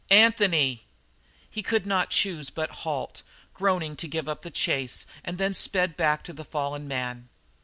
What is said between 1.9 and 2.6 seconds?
choose